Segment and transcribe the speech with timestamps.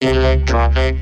[0.00, 0.94] Electronic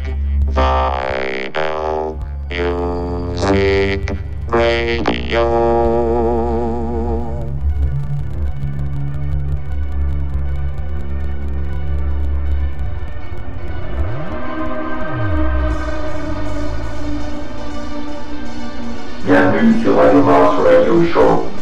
[0.49, 2.17] Vinyl
[2.49, 4.11] Music
[4.49, 5.45] Radio.
[19.27, 21.56] Bienvenue sur Radio Mars Radio Show.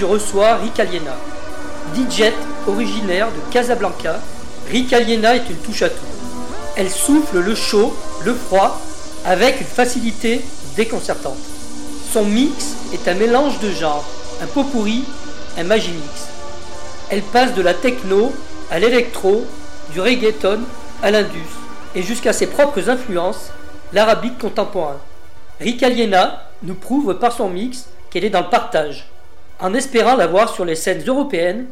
[0.00, 1.14] Je reçois Rick Aliena,
[1.94, 2.32] DJ
[2.66, 4.18] originaire de Casablanca.
[4.70, 6.06] Rick Aliena est une touche à tout.
[6.74, 8.80] Elle souffle le chaud, le froid,
[9.26, 10.40] avec une facilité
[10.74, 11.36] déconcertante.
[12.10, 14.06] Son mix est un mélange de genres,
[14.42, 15.04] un pot pourri,
[15.58, 16.28] un magimix.
[17.10, 18.32] Elle passe de la techno
[18.70, 19.44] à l'électro,
[19.92, 20.60] du reggaeton
[21.02, 21.56] à l'indus,
[21.94, 23.50] et jusqu'à ses propres influences,
[23.92, 24.96] l'arabique contemporain.
[25.60, 29.04] Rick Aliena nous prouve par son mix qu'elle est dans le partage.
[29.62, 31.66] En espérant la voir sur les scènes européennes,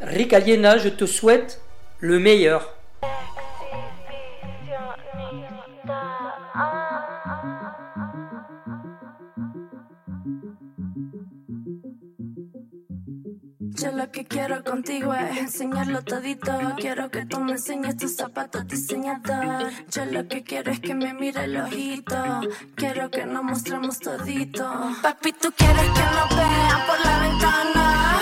[0.00, 1.60] Rick Aliena, je te souhaite
[1.98, 2.74] le meilleur.
[13.80, 16.52] Yo lo que quiero contigo es enseñarlo todito.
[16.78, 19.70] Quiero que tú me enseñes tus zapatos diseñador.
[19.92, 22.40] Yo lo que quiero es que me mire el ojito.
[22.74, 24.68] Quiero que nos mostremos todito.
[25.00, 28.18] Papi, tú quieres que nos vean por la ventana.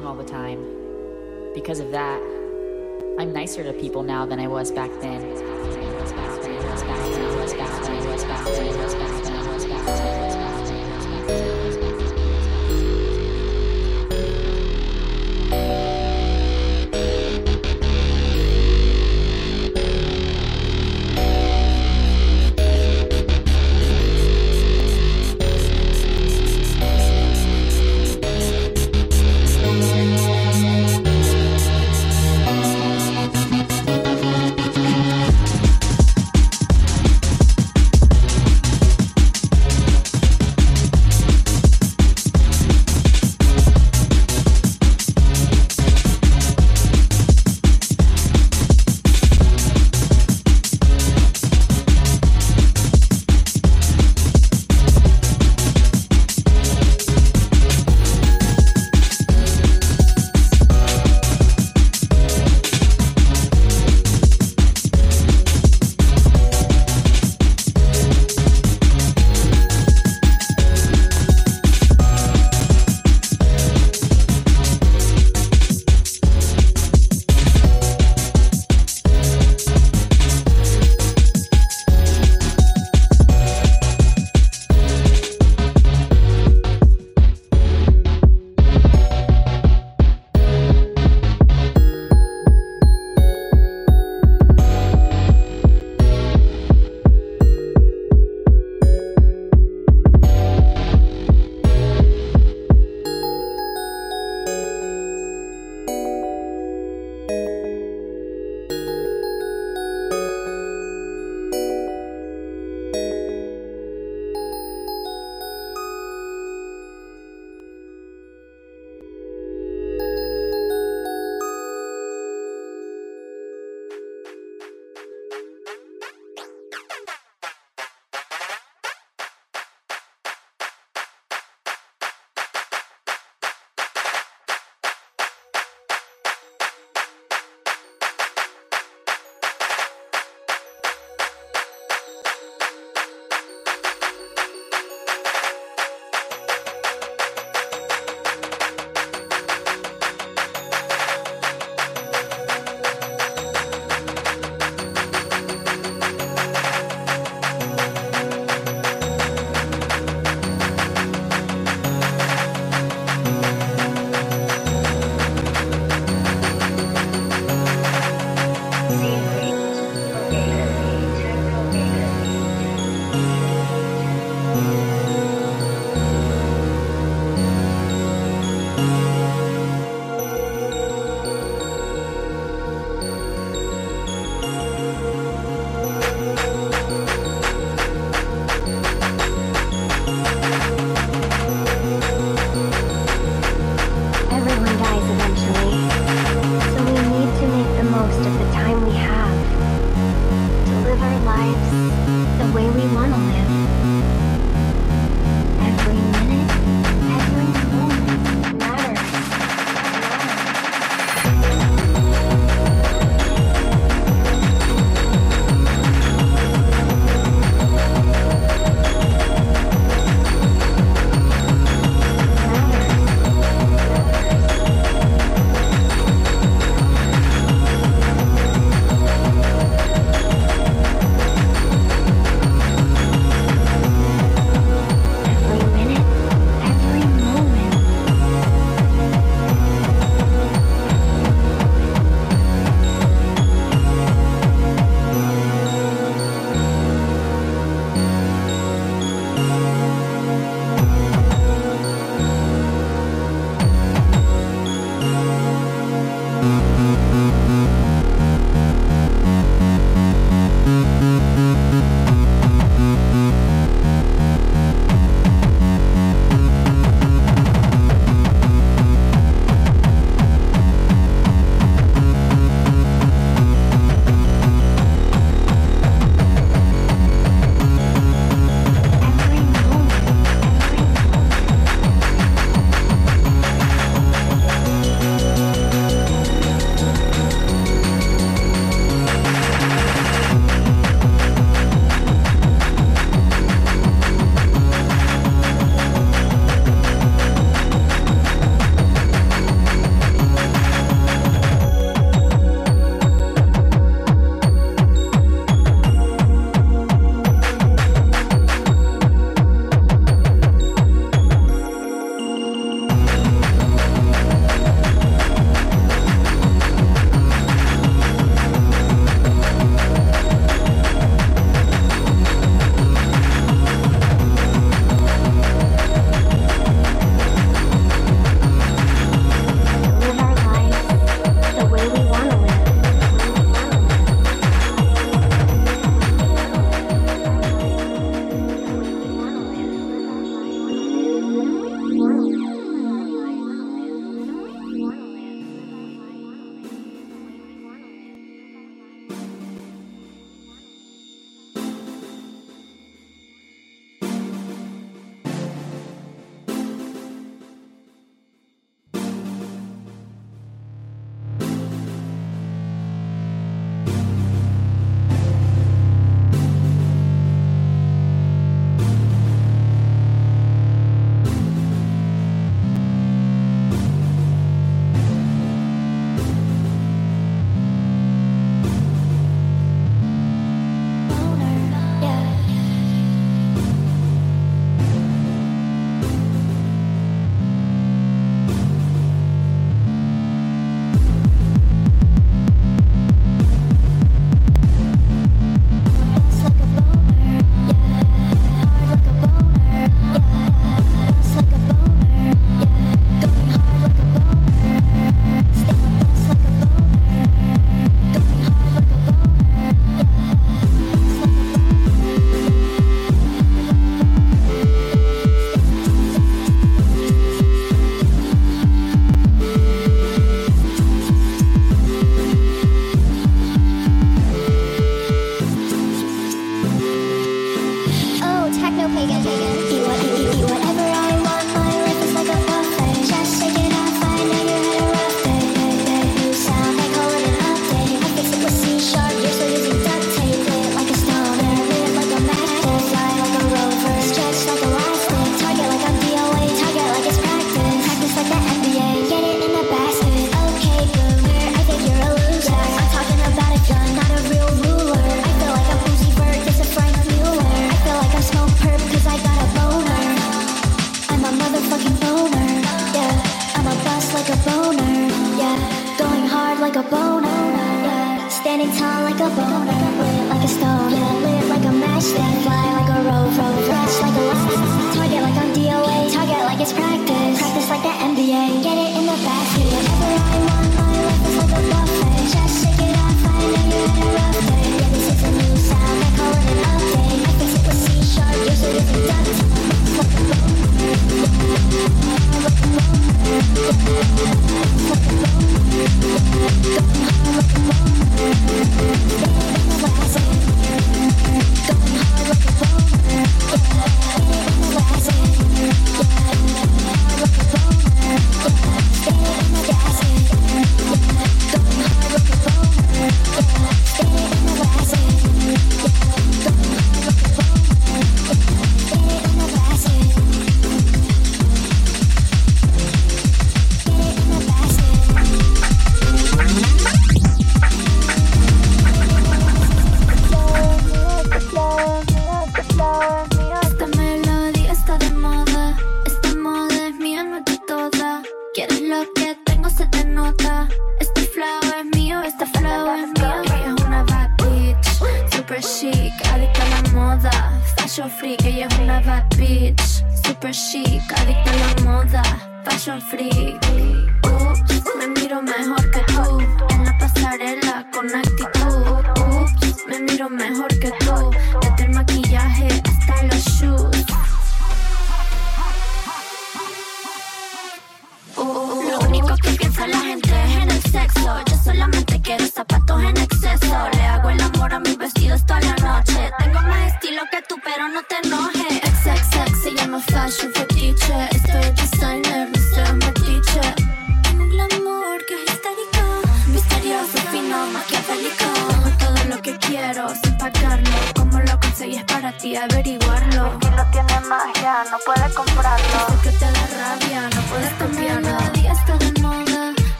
[0.00, 0.64] Strong all the time.
[1.54, 2.20] Because of that,
[3.18, 5.59] I'm nicer to people now than I was back then.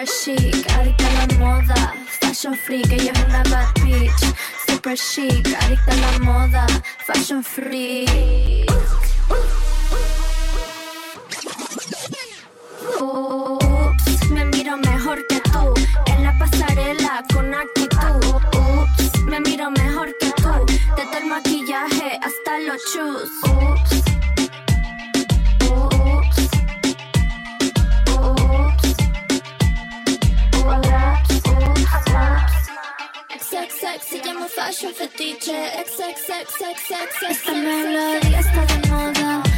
[0.00, 1.94] Super chic, adicta a la moda.
[2.20, 4.34] Fashion freak, ella es una bad bitch,
[4.66, 6.66] super chic, adicta a la moda.
[7.06, 8.70] Fashion freak.
[13.00, 15.74] Ups, me miro mejor que tú
[16.06, 18.34] en la pasarela con actitud.
[18.56, 20.66] Ups, me miro mejor que tú
[20.96, 23.30] desde el maquillaje hasta los shoes.
[23.44, 23.89] Ups,
[34.60, 35.84] se llama fashion fetiche.
[35.86, 37.22] XXXXXX.
[37.30, 39.42] Esta melodía está de moda.
[39.44, 39.49] Esta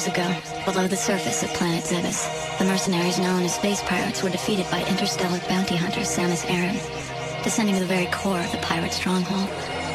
[0.00, 2.24] years ago, below the surface of planet Zebes,
[2.58, 6.76] the mercenaries known as space pirates were defeated by interstellar bounty hunter Samus Aran.
[7.42, 9.48] Descending to the very core of the pirate stronghold,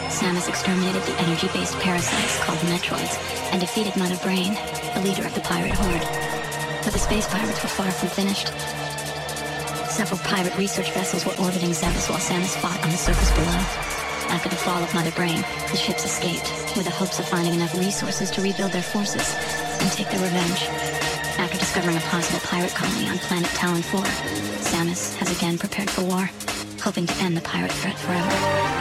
[0.09, 3.17] Samus exterminated the energy-based parasites called Metroids
[3.51, 4.53] and defeated Mother Brain,
[4.93, 6.05] the leader of the pirate horde.
[6.83, 8.49] But the space pirates were far from finished.
[9.89, 13.94] Several pirate research vessels were orbiting Zebes while Samus fought on the surface below.
[14.29, 17.77] After the fall of Mother Brain, the ships escaped with the hopes of finding enough
[17.77, 19.35] resources to rebuild their forces
[19.79, 20.63] and take their revenge.
[21.37, 26.03] After discovering a possible pirate colony on planet Tallon 4, Samus has again prepared for
[26.03, 26.29] war,
[26.81, 28.74] hoping to end the pirate threat forever.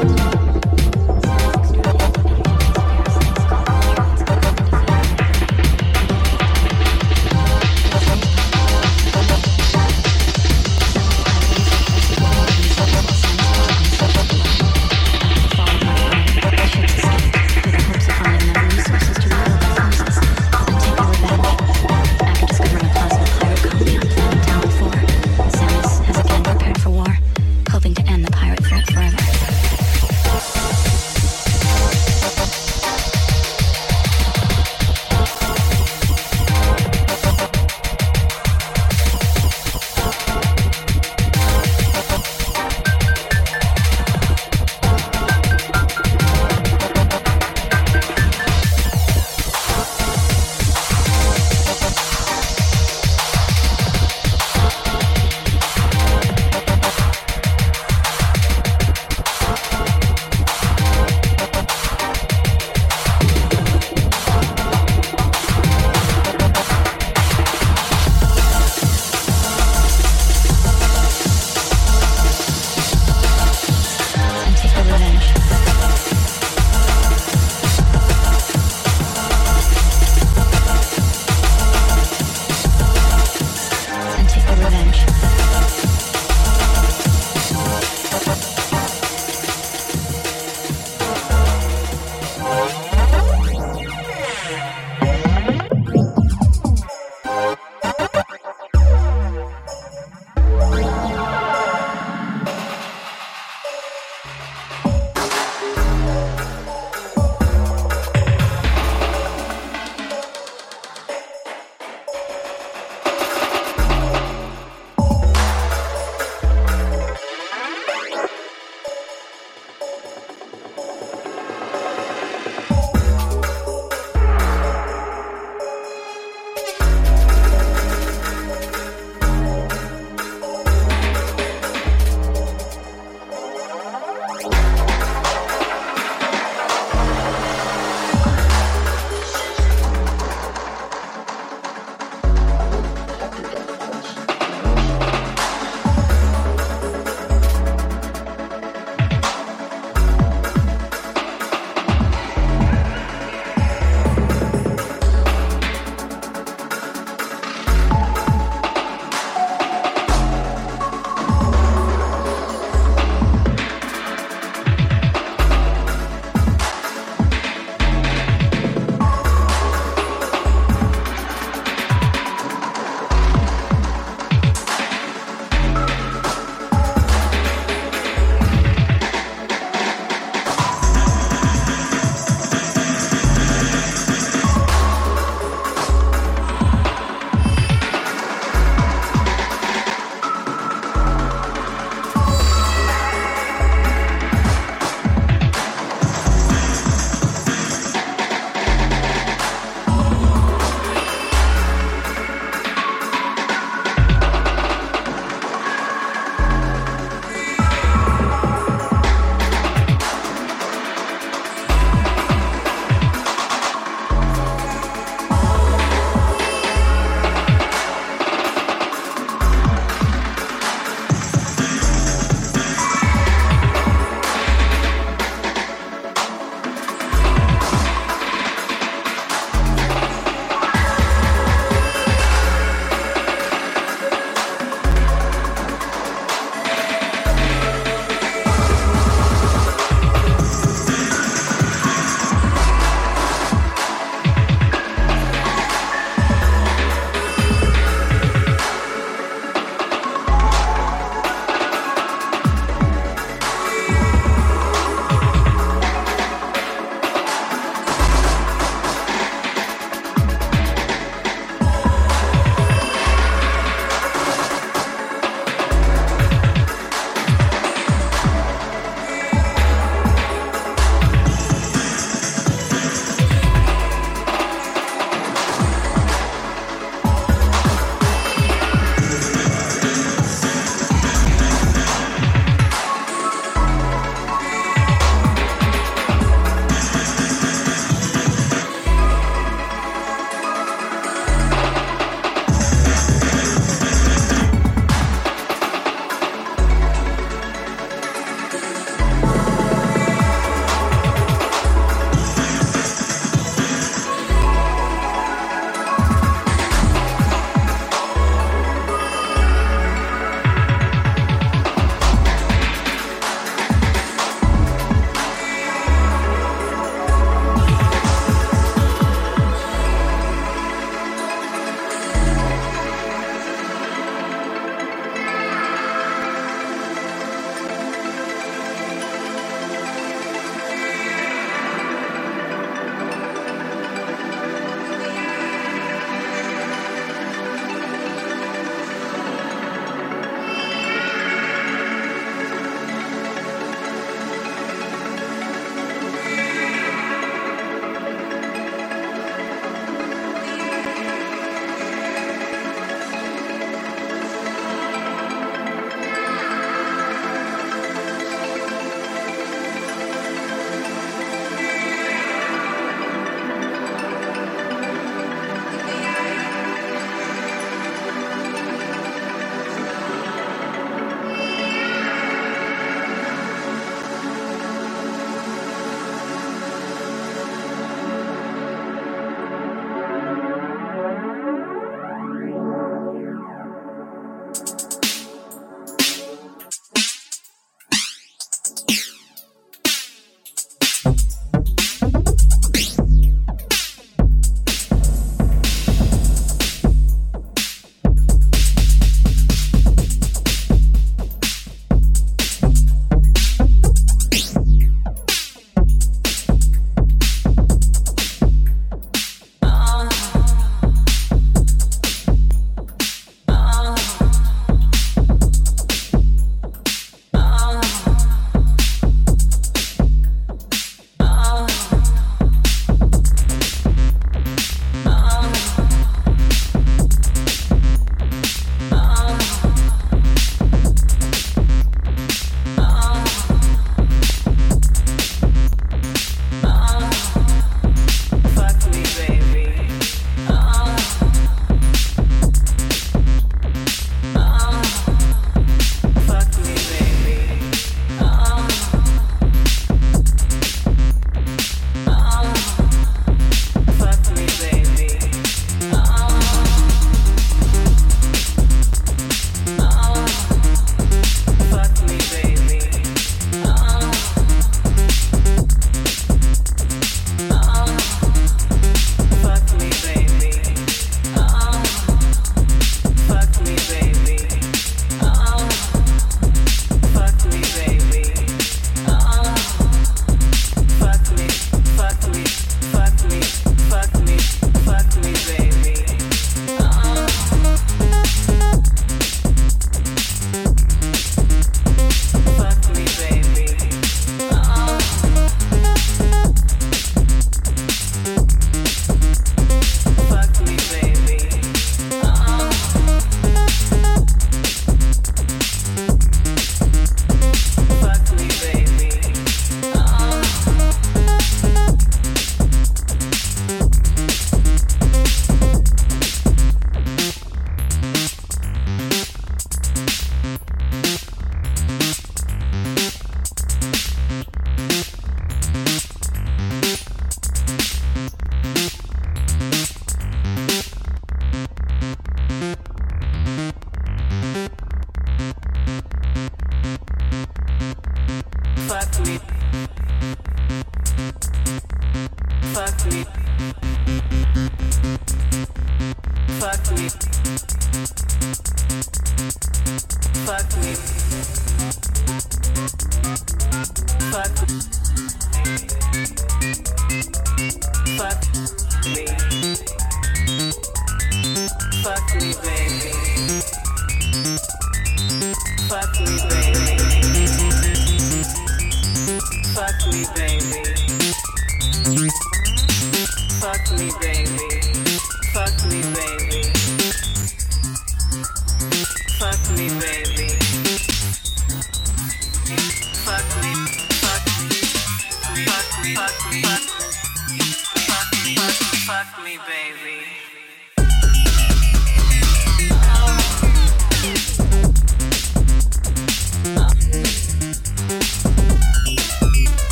[0.00, 0.29] Bye.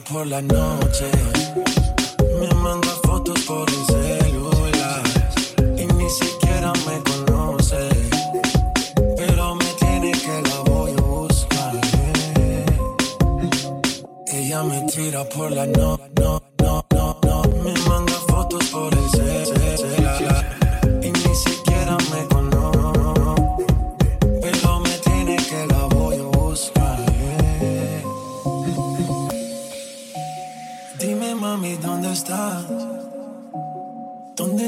[0.00, 0.71] Por la noche.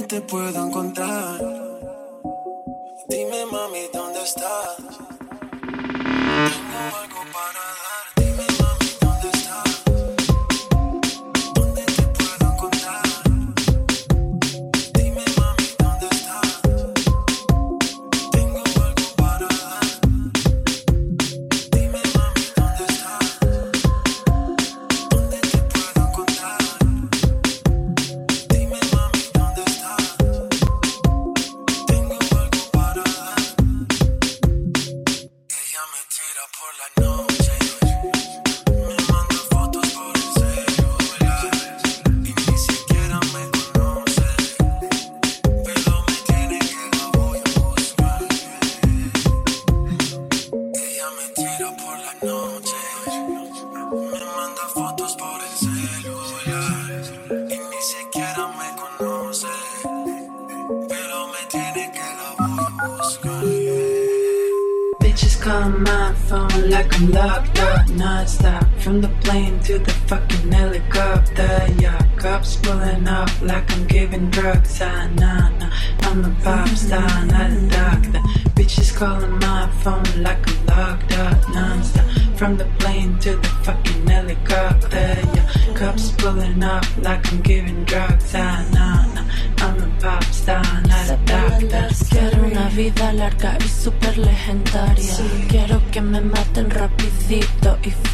[0.06, 1.38] Te puedo encontrar?
[3.08, 4.83] Dime, mami, ¿dónde estás?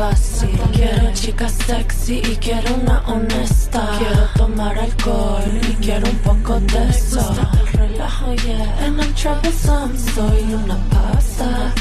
[0.01, 0.59] Fácil.
[0.72, 3.82] Quiero chicas sexy y quiero una honesta.
[3.98, 7.20] Quiero tomar alcohol y quiero un poco de eso.
[7.61, 8.86] El relajo, yeah.
[8.86, 11.72] And I'm troublesome, soy una pasta.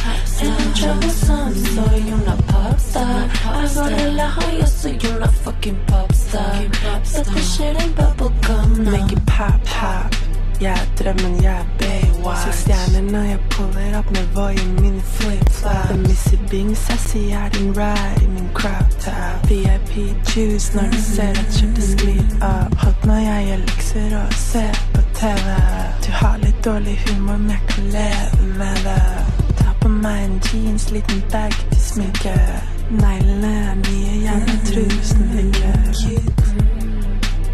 [0.41, 3.29] And I'm troublesome, soy una popstar.
[3.45, 6.67] Hago relajo, yo soy una fucking popstar.
[7.13, 8.91] But this shit ain't bubblegum, no.
[8.91, 10.28] Make it pop, pop
[10.61, 12.43] Jeg er drømmen, jeg er Baywatch.
[12.43, 16.07] Ser stjerner når jeg puller opp med vojen min i voie mine flipflaps.
[16.07, 19.49] missy bing, bings, jeg er din ride i min crowd tab.
[19.49, 19.93] VIP
[20.35, 22.75] juice når du ser at kjøttet sklir av.
[22.81, 25.45] Hot når jeg gjør lekser og ser på TV.
[26.05, 29.03] Du har litt dårlig humor, men jeg kan leve med det.
[29.57, 32.35] Ta på meg en jeans, liten bag til sminke.
[32.89, 35.71] Neglene er nye, gjerne trusen ikke.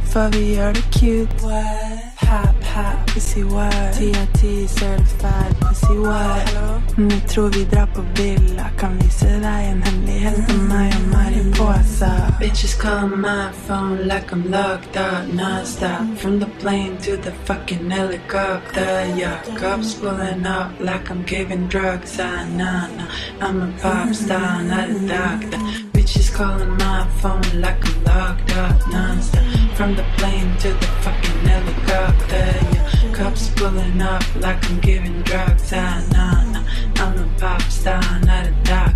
[0.10, 1.95] For vi gjør det cute.
[2.76, 9.26] Hap, pussy what TNT certified pussy what Nu tror vi drar på villa Kan visa
[9.26, 15.34] dig en hemlighet om mig och Mariposa Bitches call my phone like I'm locked up
[15.34, 16.18] non-stop.
[16.18, 22.20] From the plane to the fucking helicopter Yeah, cops pulling up like I'm giving drugs
[22.20, 25.60] Ah, nah, nah, I'm a pop star, not a doctor.
[25.94, 31.40] Bitches calling my phone like I'm locked up non-stop From the plane to the fucking
[31.40, 32.36] helicopter.
[32.74, 35.72] Yeah, cops pulling up like I'm giving drugs.
[35.74, 36.55] Ah, nah,
[37.14, 38.02] Pop star,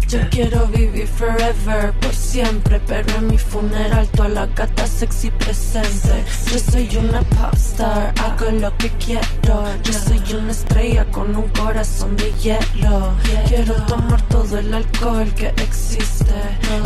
[0.07, 6.23] Yo quiero vivir forever, por siempre, pero en mi funeral toda la gata sexy presente.
[6.51, 9.63] Yo soy una popstar, hago lo que quiero.
[9.83, 13.13] Yo soy una estrella con un corazón de hielo.
[13.47, 16.33] Quiero tomar todo el alcohol que existe.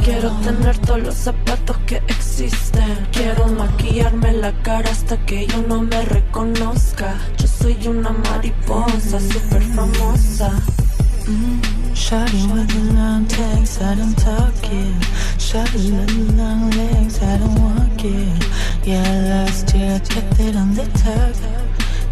[0.04, 3.08] Quiero tener todos los zapatos que existen.
[3.14, 7.16] Quiero maquillarme la cara hasta que yo no me reconozca.
[7.38, 10.52] Yo soy una mariposa super famosa.
[11.24, 14.94] Shawty with the long legs, I don't talk it.
[15.40, 18.86] Shawty with the long legs, I don't walk it.
[18.86, 21.34] Yeah, last year I kept it on the top.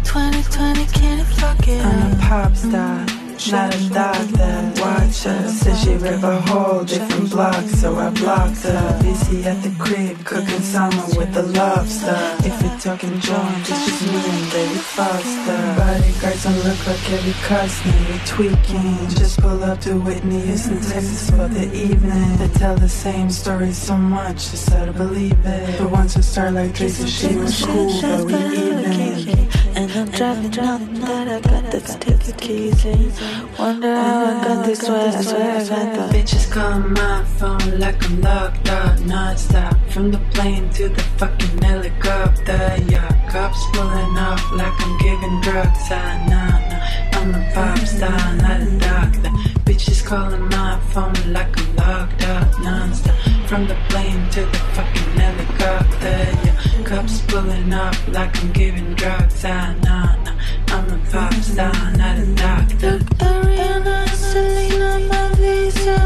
[0.04, 1.84] 2020, can't fuck it.
[1.84, 3.11] I'm a pop star.
[3.50, 4.72] Not a doctor.
[4.80, 8.98] Watch her, said she rip a whole different block, so I blocked her.
[9.02, 12.36] Busy at the crib, cooking summer with the lobster.
[12.44, 15.74] If you're talking joint, it's just me and David Foster.
[15.76, 19.08] Bodyguards don't look like Kevin Costner, we tweaking.
[19.10, 22.36] Just pull up to Whitney, Houston, Texas for the evening.
[22.36, 25.78] They tell the same story so much, it's hard to believe it.
[25.78, 29.48] The ones who start like Tracy Sheeman's cool, but we even.
[29.74, 33.31] And I'm driving up that I got the ticket keys in.
[33.58, 35.08] Wonder how I got this way.
[35.08, 39.76] I swear I got the Bitches call my phone like I'm locked up non-stop.
[39.90, 45.88] From the plane to the fucking helicopter Yeah, cops pulling up like I'm giving drugs.
[45.90, 51.58] Ah, nah, nah, I'm a pop star, not a doctor Bitches calling my phone like
[51.58, 57.94] I'm locked up non-stop From the plane to the fucking helicopter Yeah, cops pulling up
[58.08, 60.34] like I'm giving drugs Ah, nah, nah,
[60.68, 65.96] I'm a pop star, not a doctor Ariana, Selena, my visa.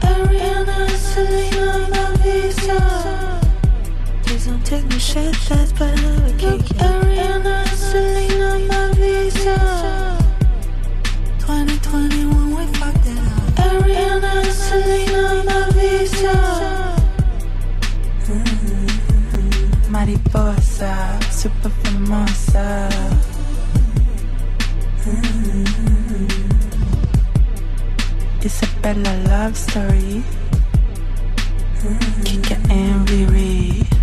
[0.00, 3.40] Ariana, Selena, my visa.
[4.24, 6.76] Please don't take me shit, that's but I would kick it.
[6.76, 8.95] Ariana, Selena, my
[9.46, 10.18] visa.
[11.38, 13.24] 2021, we fucked it up.
[13.66, 16.36] Ariana, Selena, my visa.
[18.26, 19.92] Mm-hmm.
[19.92, 22.88] Mariposa, super famosa.
[25.04, 25.64] Mm-hmm.
[28.44, 30.22] Isabella love story.
[31.82, 32.22] Mm-hmm.
[32.26, 33.95] Kika and Riri.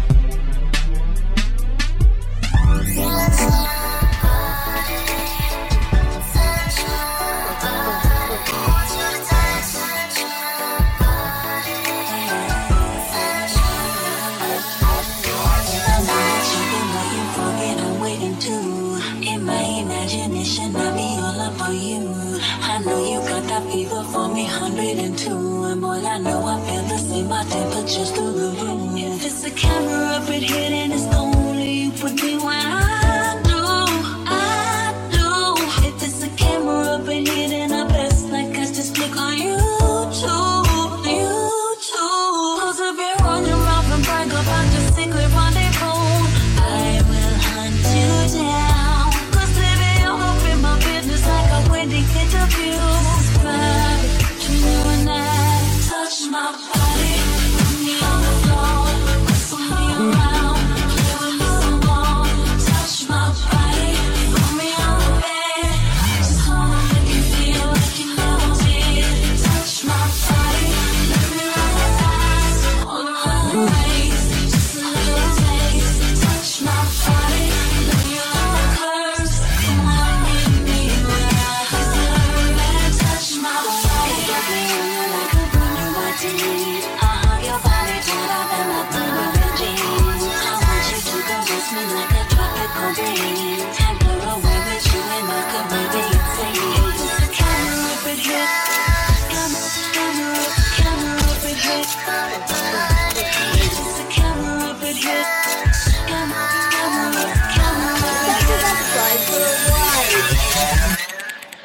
[30.45, 30.72] Camera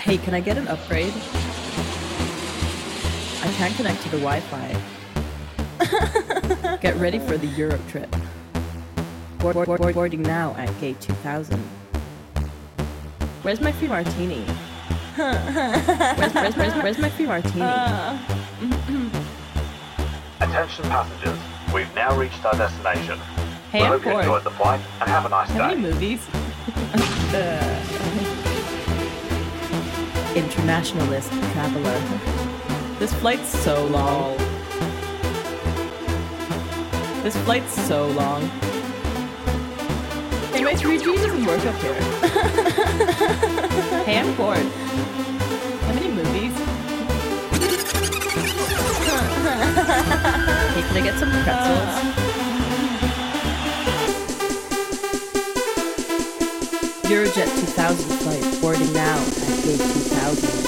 [0.08, 1.12] Hey, can I get an upgrade?
[3.42, 4.74] I can't connect to the Wi-Fi.
[6.80, 8.10] Get ready for the Europe trip.
[9.38, 11.58] Board, board, board, boarding now at gate 2000.
[13.42, 14.46] Where's my free martini?
[15.16, 17.60] where's, where's, where's, where's my free martini?
[20.40, 21.38] Attention passengers,
[21.74, 23.18] we've now reached our destination.
[23.70, 25.76] Hey, we I'm hope you enjoyed the flight and have a nice Have day.
[25.76, 26.26] any movies?
[27.28, 27.78] Uh,
[30.38, 31.98] internationalist traveler.
[32.98, 34.36] This flight's so long.
[37.24, 38.42] This flight's so long.
[40.52, 41.94] Hey, my 3G doesn't work up here.
[44.04, 44.58] hey, I'm bored.
[44.58, 46.54] How many movies?
[50.74, 52.28] hey, can I get some pretzels?
[57.08, 60.67] Eurojet 2000 flight boarding now at gate 2000.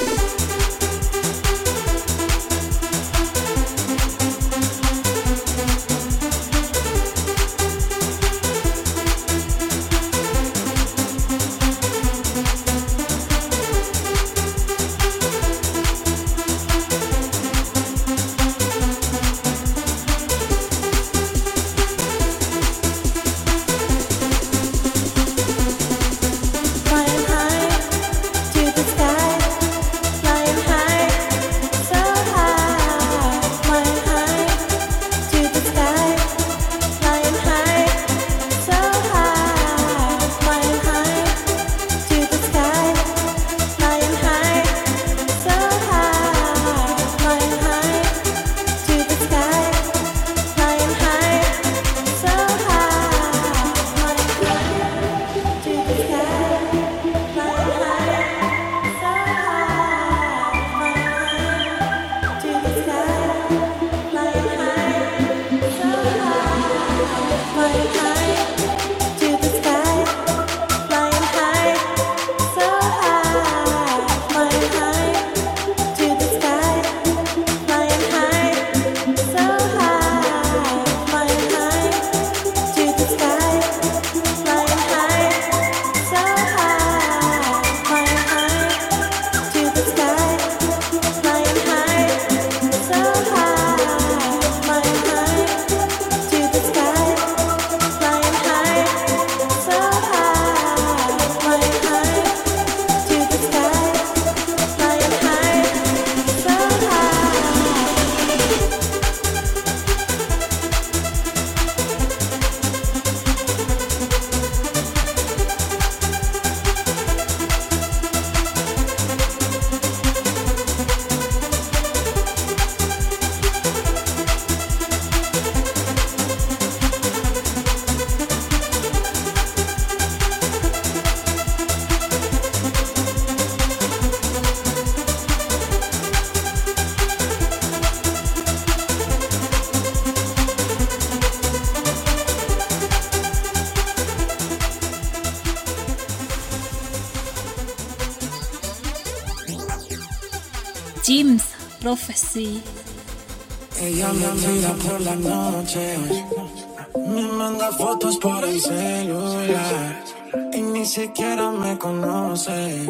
[161.20, 162.86] Siquiera me conoce.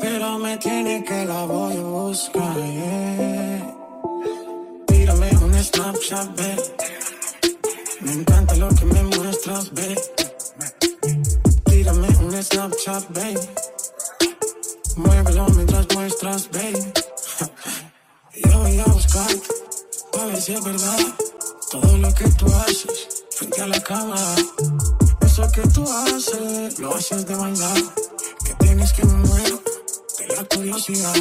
[0.00, 2.56] Pero me tiene que la voy a buscar.
[2.56, 3.74] yeah.
[4.86, 6.56] Tírame un Snapchat, ve.
[8.00, 9.94] Me encanta lo que me muestras, ve.
[11.64, 13.48] Tírame un Snapchat, baby.
[14.96, 16.92] Muévelo mientras muestras, baby.
[18.48, 19.32] Yo voy a buscar,
[20.18, 21.00] a ver verdad.
[21.70, 24.97] Todo lo que tú haces frente a la cámara.
[25.38, 27.76] Eso que tú haces, lo haces de maldad.
[28.44, 29.62] Que tienes que me muero
[30.18, 31.14] de la curiosidad.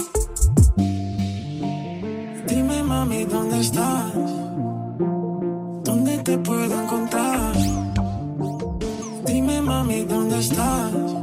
[2.48, 4.14] Dime, mami, ¿dónde estás?
[5.84, 7.54] ¿Dónde te puedo encontrar?
[9.28, 11.17] Dime, mami, ¿dónde estás?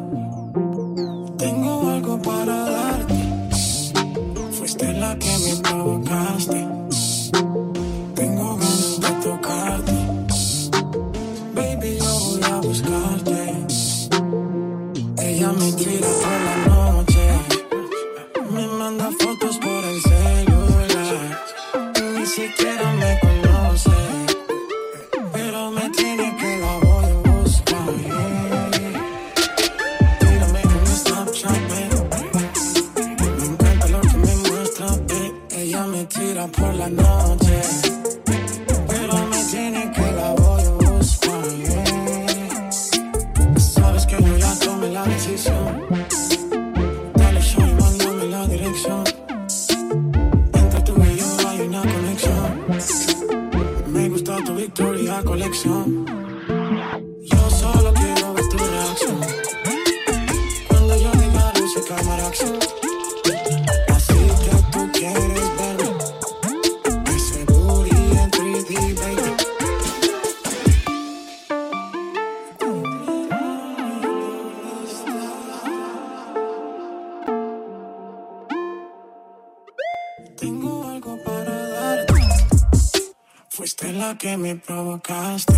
[84.24, 85.52] Que me provocaste.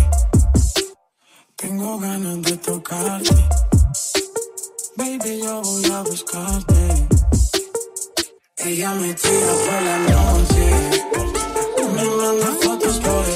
[1.55, 3.35] Tengo ganas de tocarte.
[4.97, 7.07] Baby, yo voy a buscarte.
[8.57, 10.65] Ella me tira por la noche.
[11.95, 13.26] Me manda fotos por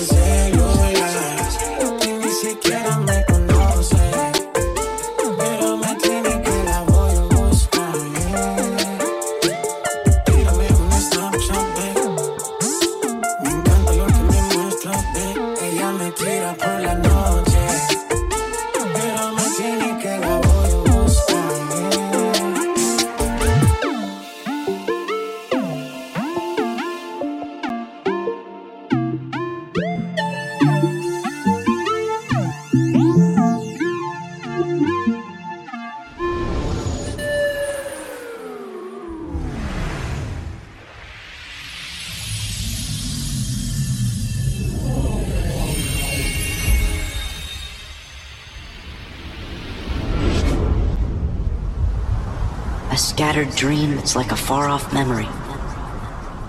[54.15, 55.27] like a far off memory.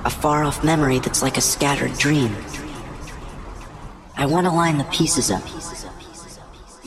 [0.04, 2.34] A far off memory that's like a scattered dream.
[4.16, 5.42] I want to line the pieces up.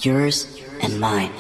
[0.04, 1.32] Yours and mine.